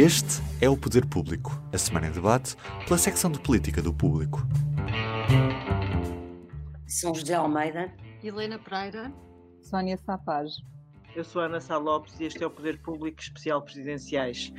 [0.00, 2.54] Este é o Poder Público, a semana em debate
[2.86, 4.38] pela secção de política do público.
[6.86, 7.92] São José Almeida,
[8.22, 9.12] Helena Pereira,
[9.60, 10.62] Sónia Sapage.
[11.16, 14.52] Eu sou Ana Sá Lopes e este é o Poder Público Especial Presidenciais.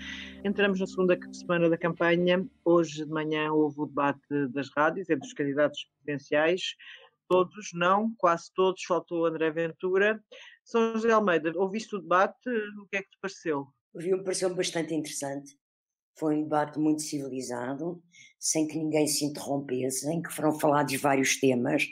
[0.43, 2.45] Entramos na segunda semana da campanha.
[2.65, 6.75] Hoje de manhã houve o debate das rádios entre os candidatos presidenciais.
[7.29, 10.21] Todos, não, quase todos, faltou André Ventura.
[10.65, 12.49] São José Almeida, ouviste o debate?
[12.83, 13.69] O que é que te pareceu?
[13.93, 15.57] Ouvi-me pareceu bastante interessante.
[16.17, 18.01] Foi um debate muito civilizado,
[18.39, 21.87] sem que ninguém se interrompesse, em que foram falados vários temas,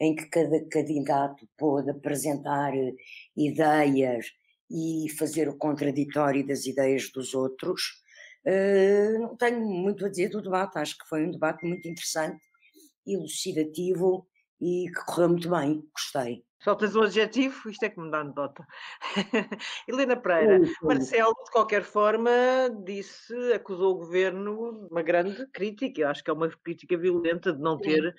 [0.00, 2.92] em que cada candidato pôde apresentar eh,
[3.36, 4.26] ideias
[4.70, 8.02] e fazer o contraditório das ideias dos outros.
[8.44, 12.42] Uh, não tenho muito a dizer do debate, acho que foi um debate muito interessante,
[13.06, 14.26] elucidativo
[14.62, 16.44] e que correu muito bem, gostei.
[16.62, 18.64] Faltas um adjetivo, isto é que me dá nota.
[19.88, 22.30] Helena Pereira, Marcelo, de qualquer forma,
[22.84, 27.52] disse, acusou o governo de uma grande crítica, eu acho que é uma crítica violenta
[27.52, 28.14] de não ter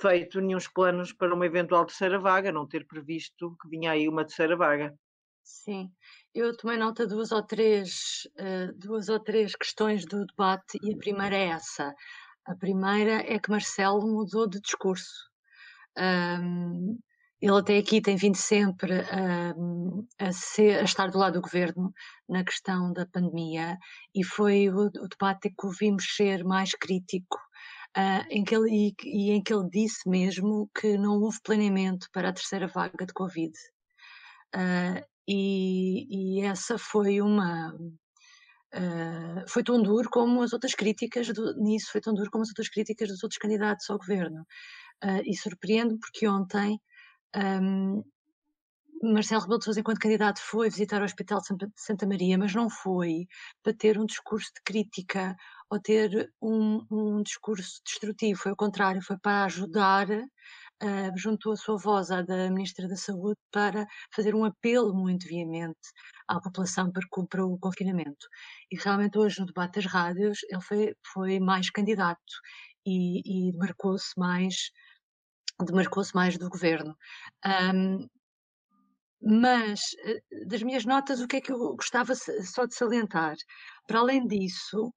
[0.00, 4.24] feito nenhum planos para uma eventual terceira vaga, não ter previsto que vinha aí uma
[4.24, 4.94] terceira vaga.
[5.42, 5.90] Sim,
[6.32, 10.94] eu tomei nota de duas ou três, uh, duas ou três questões do debate e
[10.94, 11.92] a primeira é essa.
[12.46, 15.29] A primeira é que Marcelo mudou de discurso.
[16.00, 16.98] Um,
[17.40, 19.00] ele até aqui tem vindo sempre
[20.18, 21.92] a, ser, a, estar do lado do governo
[22.28, 23.78] na questão da pandemia
[24.14, 27.38] e foi o, o debate que o vimos ser mais crítico
[27.96, 32.08] uh, em que ele, e, e, em que ele disse mesmo que não houve planeamento
[32.12, 33.52] para a terceira vaga de Covid.
[34.54, 37.74] Uh, e, e, essa foi uma.
[38.72, 42.48] Uh, foi tão duro como as outras críticas do, nisso, foi tão duro como as
[42.50, 44.46] outras críticas dos outros candidatos ao governo.
[45.24, 46.78] E surpreende porque ontem
[47.36, 48.02] um,
[49.02, 52.68] Marcelo Rebelo de Sousa, enquanto candidato, foi visitar o Hospital de Santa Maria, mas não
[52.68, 53.26] foi
[53.62, 55.34] para ter um discurso de crítica
[55.70, 61.56] ou ter um, um discurso destrutivo, foi o contrário, foi para ajudar, uh, juntou a
[61.56, 65.78] sua voz à da Ministra da Saúde para fazer um apelo muito veemente
[66.28, 68.26] à população para cumprir o confinamento.
[68.70, 72.20] E realmente hoje no debate das rádios ele foi, foi mais candidato
[72.84, 74.70] e, e marcou-se mais
[75.64, 76.96] demarcou-se mais do governo.
[77.74, 78.08] Um,
[79.22, 83.36] mas, eh, das minhas notas, o que é que eu gostava só de salientar?
[83.86, 84.92] Para além disso,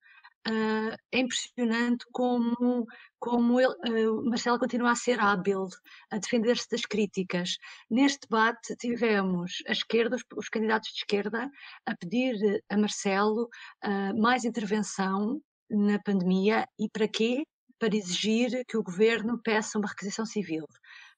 [0.47, 2.85] uh, é impressionante como,
[3.19, 3.73] como ele,
[4.07, 5.67] uh, Marcelo continua a ser hábil
[6.11, 7.57] a defender-se das críticas.
[7.89, 11.49] Neste debate tivemos a esquerda, os, os candidatos de esquerda,
[11.85, 13.49] a pedir a Marcelo
[13.85, 17.43] uh, mais intervenção na pandemia e para quê?
[17.83, 20.63] Para exigir que o governo peça uma requisição civil.
[20.63, 20.67] O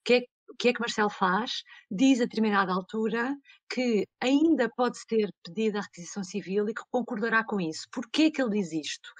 [0.04, 0.22] que é,
[0.58, 1.62] que, é que Marcelo faz?
[1.92, 3.38] Diz a determinada altura
[3.70, 7.88] que ainda pode ser pedida a requisição civil e que concordará com isso.
[7.92, 9.14] Porquê que ele diz isto?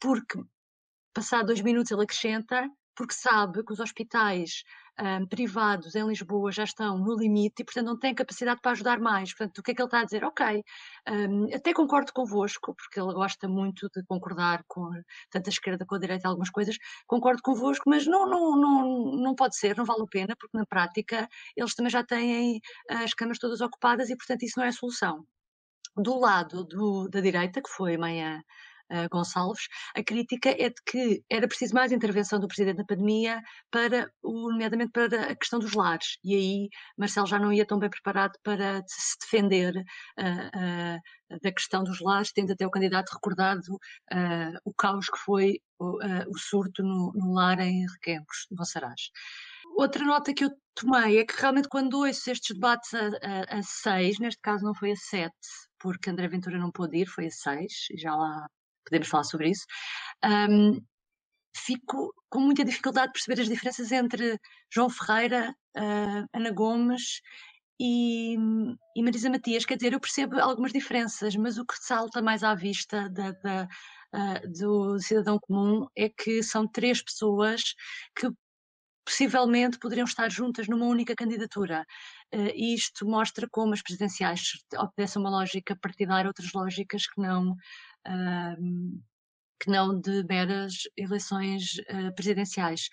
[0.00, 0.42] Porque,
[1.14, 4.64] passado dois minutos, ele acrescenta porque sabe que os hospitais
[5.00, 8.98] um, privados em Lisboa já estão no limite e, portanto, não têm capacidade para ajudar
[9.00, 9.34] mais.
[9.34, 10.24] Portanto, o que é que ele está a dizer?
[10.24, 10.64] Ok,
[11.08, 14.90] um, até concordo convosco, porque ele gosta muito de concordar com
[15.30, 16.76] tanto a esquerda como a direita em algumas coisas,
[17.06, 20.66] concordo convosco, mas não, não, não, não pode ser, não vale a pena, porque na
[20.66, 22.60] prática eles também já têm
[22.90, 25.24] as camas todas ocupadas e, portanto, isso não é a solução.
[25.96, 28.42] Do lado do, da direita, que foi amanhã
[28.90, 33.40] uh, Gonçalves, a crítica é de que era preciso mais intervenção do Presidente na pandemia,
[33.70, 36.18] para, nomeadamente para a questão dos lares.
[36.24, 41.84] E aí Marcelo já não ia tão bem preparado para se defender uh, da questão
[41.84, 43.60] dos lares, tendo até o candidato recordado
[44.64, 49.10] o caos que foi o, surto no, no, lar em Requencos, de Monsaraz.
[49.76, 53.62] Outra nota que eu tomei é que realmente quando ouço estes debates a, a, a
[53.62, 55.34] seis, neste caso não foi a sete,
[55.78, 58.48] porque André Ventura não pôde ir, foi a seis, já lá
[58.88, 59.64] podemos falar sobre isso,
[60.24, 60.80] um,
[61.56, 64.38] fico com muita dificuldade de perceber as diferenças entre
[64.72, 67.20] João Ferreira, uh, Ana Gomes
[67.80, 68.36] e,
[68.96, 69.64] e, Marisa Matias.
[69.64, 73.68] Quer dizer, eu percebo algumas diferenças, mas o que salta mais à vista da, da,
[74.14, 77.74] uh, do cidadão comum é que são três pessoas
[78.14, 78.28] que
[79.04, 81.86] possivelmente poderiam estar juntas numa única candidatura.
[82.34, 87.56] Uh, isto mostra como as presidenciais obedecem uma lógica partidária, outras lógicas que não
[88.08, 89.02] um,
[89.60, 92.88] que não de meras eleições uh, presidenciais.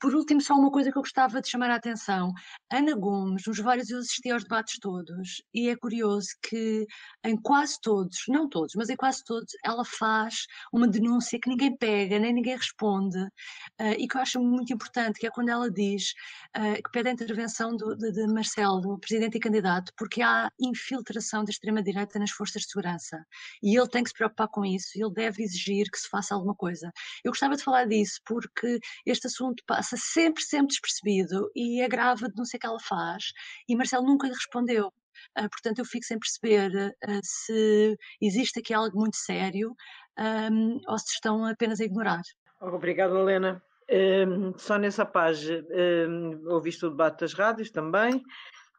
[0.00, 2.32] Por último, só uma coisa que eu gostava de chamar a atenção.
[2.70, 6.86] Ana Gomes, nos vários, eu assisti aos debates todos, e é curioso que
[7.24, 11.76] em quase todos, não todos, mas em quase todos, ela faz uma denúncia que ninguém
[11.76, 15.70] pega, nem ninguém responde, uh, e que eu acho muito importante, que é quando ela
[15.70, 16.12] diz
[16.56, 21.44] uh, que pede a intervenção do, de, de Marcelo, presidente e candidato, porque há infiltração
[21.44, 23.24] da extrema-direita nas forças de segurança.
[23.62, 26.54] E ele tem que se preocupar com isso, ele deve exigir que se faça alguma
[26.54, 26.90] coisa.
[27.24, 32.24] Eu gostava de falar disso porque este assunto passa sempre, sempre despercebido e é grave
[32.24, 33.32] a denúncia que ela faz
[33.68, 34.92] e Marcelo nunca lhe respondeu.
[35.38, 39.74] Uh, portanto, eu fico sem perceber uh, se existe aqui algo muito sério
[40.18, 42.22] um, ou se estão apenas a ignorar.
[42.60, 43.62] Obrigada, Helena.
[43.90, 45.64] Um, só nessa página,
[46.08, 48.22] um, ouviste o debate das rádios também.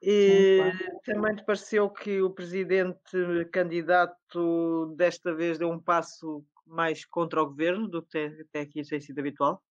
[0.03, 0.59] E
[1.05, 7.45] também te pareceu que o presidente candidato desta vez deu um passo mais contra o
[7.45, 9.61] governo do que até aqui tem sido habitual?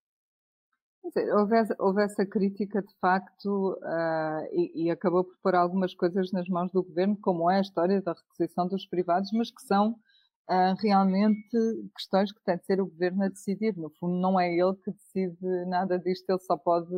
[1.02, 6.31] Houve essa, houve essa crítica, de facto, uh, e, e, acabou por pôr algumas coisas
[6.31, 9.93] nas mãos do governo, como é a história da requisição dos privados, mas que são
[9.93, 11.56] uh, realmente
[11.97, 13.76] questões que tem de ser o governo a decidir.
[13.76, 16.94] No fundo, não é ele que decide nada disto, ele só pode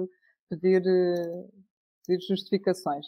[0.51, 1.53] pedir, uh,
[2.05, 3.07] pedir justificações.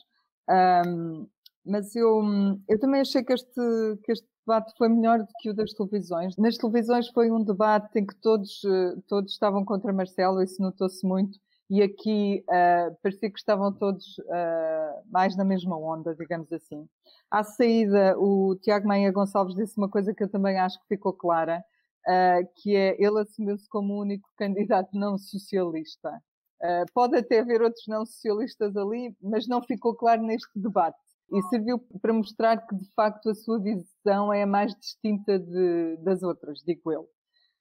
[0.49, 1.29] Um,
[1.67, 2.23] mas eu,
[2.69, 3.61] eu também achei que este,
[4.05, 6.37] que este debate foi melhor do que o das televisões.
[6.37, 11.05] Nas televisões foi um debate em que todos, eh, todos estavam contra Marcelo, isso notou-se
[11.07, 11.39] muito,
[11.71, 16.87] e aqui uh, parecia que estavam todos uh, mais na mesma onda, digamos assim.
[17.31, 21.15] À saída, o Tiago Maia Gonçalves disse uma coisa que eu também acho que ficou
[21.15, 21.65] clara,
[22.07, 26.23] uh, que é ele assumiu-se como o único candidato não socialista.
[26.95, 31.04] pode até haver outros não socialistas ali, mas não ficou claro neste debate
[31.35, 35.97] e serviu para mostrar que de facto a sua visão é a mais distinta de,
[35.97, 37.09] das outras, digo eu.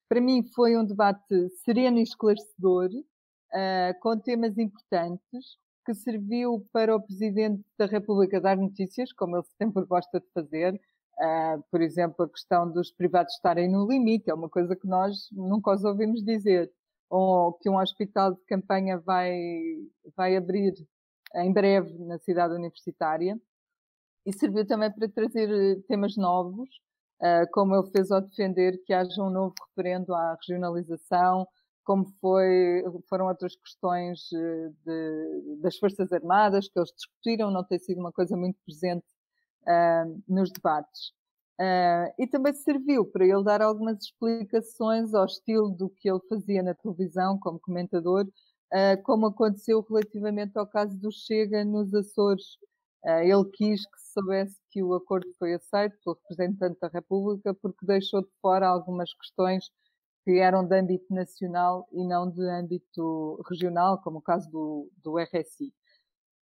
[0.08, 6.96] Para mim foi um debate sereno e esclarecedor, uh, com temas importantes, que serviu para
[6.96, 10.80] o Presidente da República dar notícias, como ele sempre gosta de fazer.
[11.20, 15.30] Uh, por exemplo, a questão dos privados estarem no limite, é uma coisa que nós
[15.32, 16.72] nunca os ouvimos dizer.
[17.10, 19.36] Ou que um hospital de campanha vai,
[20.16, 20.74] vai abrir
[21.36, 23.36] em breve na cidade universitária
[24.26, 26.70] e serviu também para trazer eh, temas novos,
[27.22, 31.48] uh, como ele fez ao defender que haja um novo referendo à regionalização,
[31.84, 37.78] como foi, foram outras questões eh, de, das Forças Armadas que eles discutiram, não tem
[37.80, 39.06] sido uma coisa muito presente
[39.64, 41.10] uh, nos debates.
[41.60, 46.64] Uh, e também serviu para ele dar algumas explicações ao estilo do que ele fazia
[46.64, 52.58] na televisão como comentador, uh, como aconteceu relativamente ao caso do Chega nos Açores.
[53.06, 57.86] Uh, ele quis que soubesse que o acordo foi aceito pelo representante da República, porque
[57.86, 59.70] deixou de fora algumas questões
[60.24, 65.18] que eram de âmbito nacional e não de âmbito regional, como o caso do, do
[65.20, 65.74] RSI.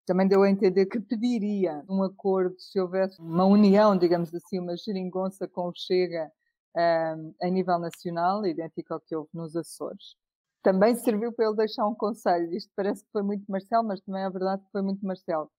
[0.08, 4.76] Também deu a entender que pediria um acordo se houvesse uma união, digamos assim, uma
[4.76, 6.32] geringonça com o Chega
[6.76, 10.16] um, a nível nacional, idêntico ao que houve nos Açores.
[10.64, 12.52] Também serviu para ele deixar um conselho.
[12.52, 15.57] Isto parece que foi muito Marcelo, mas também é verdade que foi muito Marcelo uh,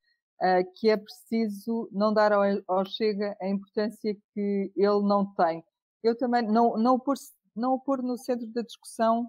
[0.76, 5.64] que é preciso não dar ao, ao, Chega a importância que ele não tem.
[6.02, 7.16] Eu também não, não, o, pôr,
[7.56, 9.28] não pôr no centro da discussão,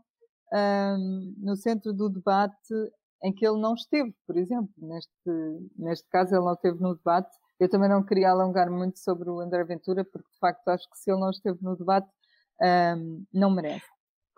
[0.54, 2.74] um, no centro do debate
[3.24, 4.70] em que ele não esteve, por exemplo.
[4.78, 7.36] Neste, neste caso, ele não esteve no debate.
[7.60, 10.98] Eu também não queria alongar muito sobre o André Ventura, porque de facto acho que
[10.98, 12.10] se ele não esteve no debate,
[12.98, 13.86] um, não merece.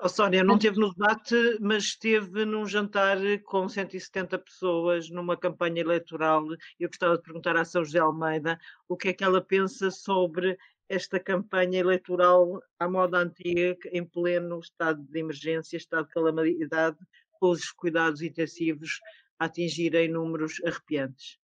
[0.03, 5.79] Oh, Sónia, não esteve no debate, mas esteve num jantar com 170 pessoas numa campanha
[5.79, 6.43] eleitoral.
[6.79, 10.57] Eu gostava de perguntar à São José Almeida o que é que ela pensa sobre
[10.89, 16.97] esta campanha eleitoral à moda antiga, em pleno estado de emergência, estado de calamidade,
[17.33, 18.99] com os cuidados intensivos
[19.37, 21.37] a atingirem números arrepiantes.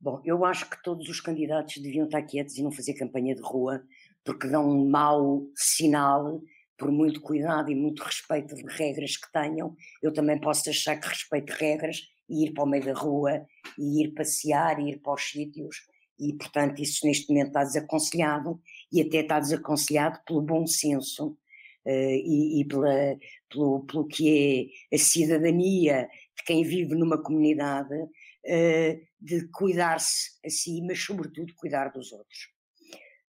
[0.00, 3.42] Bom, eu acho que todos os candidatos deviam estar quietos e não fazer campanha de
[3.42, 3.82] rua,
[4.24, 6.40] porque dão um mau sinal
[6.76, 11.08] por muito cuidado e muito respeito de regras que tenham, eu também posso achar que
[11.08, 13.46] respeito regras e ir para o meio da rua
[13.78, 15.76] e ir passear e ir para os sítios
[16.18, 18.60] e portanto isso neste momento está desaconselhado
[18.92, 23.18] e até está desaconselhado pelo bom senso uh, e, e pela,
[23.50, 30.50] pelo, pelo que é a cidadania de quem vive numa comunidade uh, de cuidar-se a
[30.50, 32.55] si, mas sobretudo cuidar dos outros.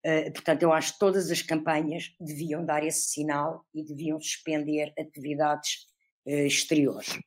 [0.05, 4.93] Uh, portanto, eu acho que todas as campanhas deviam dar esse sinal e deviam suspender
[4.99, 5.87] atividades
[6.27, 7.21] uh, exteriores.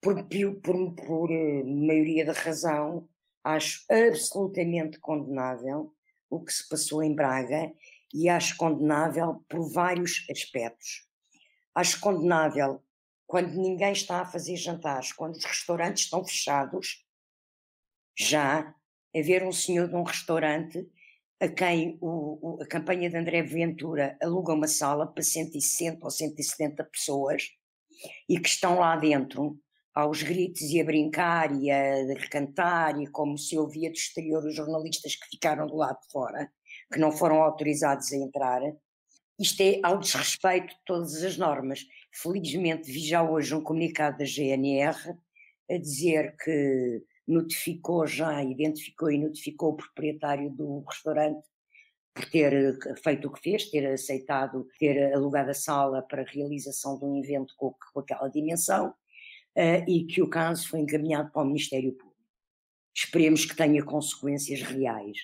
[0.00, 0.24] Por,
[0.62, 3.08] por, por uh, maioria da razão,
[3.44, 5.94] acho absolutamente condenável
[6.28, 7.72] o que se passou em Braga
[8.12, 11.06] e acho condenável por vários aspectos.
[11.74, 12.82] Acho condenável
[13.26, 17.06] quando ninguém está a fazer jantares, quando os restaurantes estão fechados,
[18.18, 18.74] já
[19.14, 20.86] haver um senhor de um restaurante
[21.42, 26.08] a quem o, o, a campanha de André Ventura aluga uma sala para 160 ou
[26.08, 27.48] 170 pessoas
[28.28, 29.58] e que estão lá dentro
[29.92, 34.54] aos gritos e a brincar e a recantar e como se ouvia do exterior os
[34.54, 36.48] jornalistas que ficaram do lado de fora,
[36.92, 38.62] que não foram autorizados a entrar.
[39.36, 41.80] Isto é ao desrespeito de todas as normas.
[42.22, 44.96] Felizmente vi já hoje um comunicado da GNR
[45.68, 51.46] a dizer que notificou já, identificou e notificou o proprietário do restaurante
[52.14, 56.98] por ter feito o que fez, ter aceitado, ter alugado a sala para a realização
[56.98, 61.42] de um evento com, com aquela dimensão uh, e que o caso foi encaminhado para
[61.42, 62.12] o Ministério Público.
[62.94, 65.16] Esperemos que tenha consequências reais.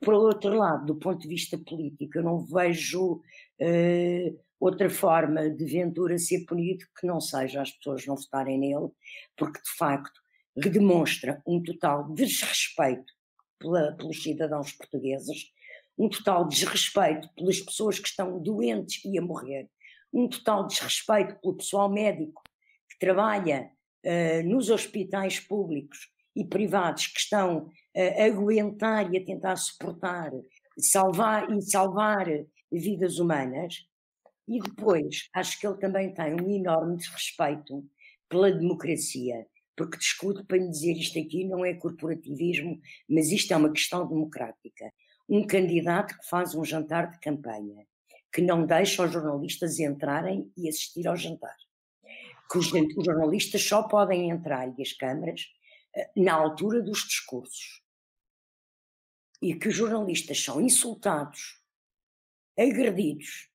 [0.00, 5.64] Por outro lado, do ponto de vista político, eu não vejo uh, outra forma de
[5.64, 8.90] Ventura ser punido que não seja as pessoas não votarem nele,
[9.36, 10.21] porque de facto
[10.56, 13.12] demonstra um total desrespeito
[13.58, 15.50] pela, pelos cidadãos portugueses,
[15.96, 19.68] um total desrespeito pelas pessoas que estão doentes e a morrer,
[20.12, 22.42] um total desrespeito pelo pessoal médico
[22.90, 23.70] que trabalha
[24.04, 30.30] uh, nos hospitais públicos e privados que estão a aguentar e a tentar suportar,
[30.78, 32.26] salvar e salvar
[32.70, 33.86] vidas humanas.
[34.48, 37.84] E depois, acho que ele também tem um enorme desrespeito
[38.28, 39.46] pela democracia
[39.82, 44.06] porque discuto para lhe dizer isto aqui não é corporativismo, mas isto é uma questão
[44.06, 44.92] democrática.
[45.28, 47.84] Um candidato que faz um jantar de campanha,
[48.32, 51.56] que não deixa os jornalistas entrarem e assistir ao jantar,
[52.48, 55.48] que os, os jornalistas só podem entrar e as câmaras
[55.96, 57.82] eh, na altura dos discursos,
[59.42, 61.60] e que os jornalistas são insultados,
[62.56, 63.50] agredidos,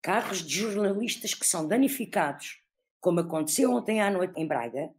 [0.00, 2.62] carros de jornalistas que são danificados,
[3.00, 4.94] como aconteceu ontem à noite em Braga,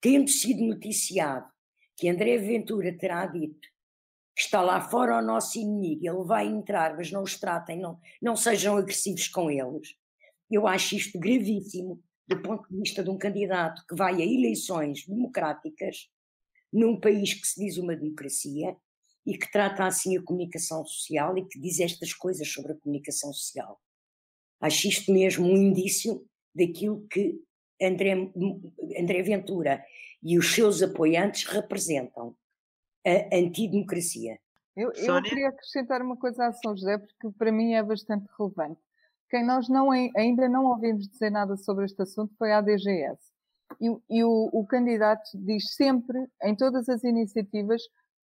[0.00, 1.50] tendo sido noticiado
[1.96, 3.68] que André Ventura terá dito
[4.34, 8.00] que está lá fora o nosso inimigo, ele vai entrar, mas não os tratem, não,
[8.22, 9.94] não sejam agressivos com eles.
[10.50, 15.04] Eu acho isto gravíssimo do ponto de vista de um candidato que vai a eleições
[15.06, 16.08] democráticas
[16.72, 18.74] num país que se diz uma democracia
[19.26, 23.32] e que trata assim a comunicação social e que diz estas coisas sobre a comunicação
[23.32, 23.80] social.
[24.60, 27.40] Acho isto mesmo um indício daquilo que
[27.82, 28.12] André,
[28.98, 29.84] André Ventura
[30.22, 32.34] e os seus apoiantes representam
[33.06, 34.38] a antidemocracia.
[34.76, 38.80] Eu, eu queria acrescentar uma coisa a São José, porque para mim é bastante relevante.
[39.28, 43.20] Quem nós não, ainda não ouvimos dizer nada sobre este assunto foi a DGS.
[43.80, 47.82] E, e o, o, candidato diz sempre, em todas as iniciativas,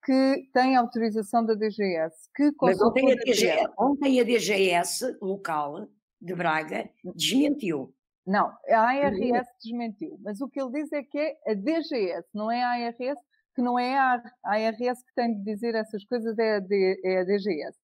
[0.04, 2.30] que tem autorização da DGS.
[2.34, 5.88] Que Mas ontem a, DGS, ontem a DGS local
[6.22, 7.94] de Braga desmentiu.
[8.26, 12.52] Não, a ARS desmentiu, mas o que ele diz é que é a DGS, não
[12.52, 13.20] é a ARS,
[13.54, 17.20] que não é a ARS que tem de dizer essas coisas, é a, D, é
[17.20, 17.78] a DGS.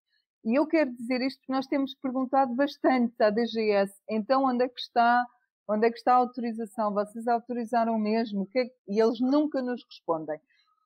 [0.44, 4.68] E eu quero dizer isto porque nós temos perguntado bastante à DGS, então onde é
[4.68, 5.24] que está,
[5.70, 6.92] onde é que está a autorização?
[6.92, 8.50] Vocês autorizaram mesmo?
[8.56, 10.40] É e eles nunca nos respondem.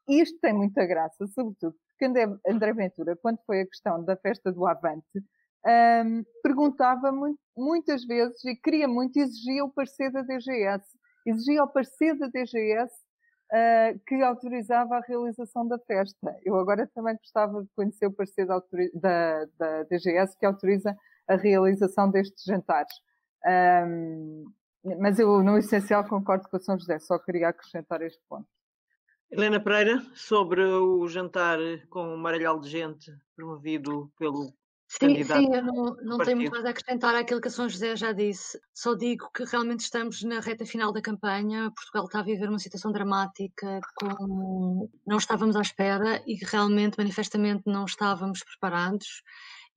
[0.08, 4.52] Isto tem muita graça, sobretudo porque André, André Ventura, quando foi a questão da festa
[4.52, 5.24] do Avante,
[5.66, 7.12] um, perguntava
[7.58, 10.86] muitas vezes e queria muito, exigia o parecer da DGS.
[11.26, 16.38] Exigia o parecer da DGS uh, ah, que autorizava a realização da festa.
[16.44, 18.62] Eu agora também gostava de conhecer o parecer da,
[18.94, 20.96] da, da DGS que autoriza
[21.28, 22.94] a realização destes jantares.
[23.88, 24.46] Um,
[25.00, 28.48] mas eu, no essencial, concordo com a São José, só queria acrescentar este ponto.
[29.32, 31.58] Helena Pereira, sobre o jantar
[31.90, 34.54] com o maralhal de gente promovido pelo
[34.88, 37.96] Sim, sim, eu não, não tenho muito mais a acrescentar àquilo que a São José
[37.96, 38.60] já disse.
[38.74, 41.72] Só digo que realmente estamos na reta final da campanha.
[41.72, 47.64] Portugal está a viver uma situação dramática, como não estávamos à espera e realmente, manifestamente,
[47.66, 49.24] não estávamos preparados.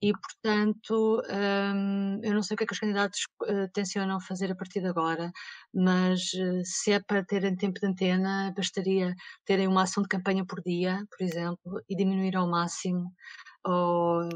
[0.01, 4.53] E, portanto, hum, eu não sei o que é que os candidatos uh, tencionam fazer
[4.53, 5.33] a partir de agora,
[5.75, 9.13] mas uh, se é para terem tempo de antena, bastaria
[9.45, 13.13] terem uma ação de campanha por dia, por exemplo, e diminuir ao máximo.
[13.65, 14.29] Ou,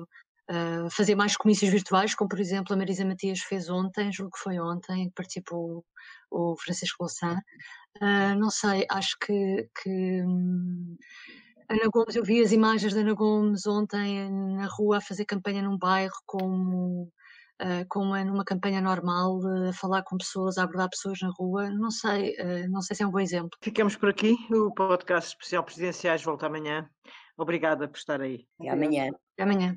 [0.51, 4.43] uh, fazer mais comícios virtuais, como por exemplo a Marisa Matias fez ontem, julgo que
[4.43, 5.85] foi ontem, participou
[6.31, 7.39] o Francisco Louçã.
[8.01, 10.97] Uh, não sei, acho que, que hum,
[11.69, 15.63] Ana Gomes, eu vi as imagens da Ana Gomes ontem na rua a fazer campanha
[15.63, 17.11] num bairro como,
[17.61, 21.71] uh, como é numa campanha normal, a falar com pessoas, a abordar pessoas na rua.
[21.71, 22.35] Não sei,
[22.69, 23.59] não sei se é um bom exemplo.
[23.61, 24.35] Ficamos por aqui.
[24.51, 26.89] O podcast especial presidenciais volta amanhã.
[27.37, 28.47] Obrigada por estar aí.
[28.61, 29.11] Até amanhã.
[29.35, 29.77] Até amanhã.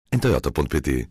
[0.11, 1.07] em toyota.pt